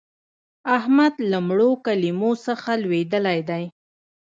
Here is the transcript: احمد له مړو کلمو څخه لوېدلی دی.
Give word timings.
احمد 0.77 1.13
له 1.31 1.37
مړو 1.47 1.71
کلمو 1.85 2.31
څخه 2.45 2.71
لوېدلی 2.83 3.39
دی. 3.49 3.63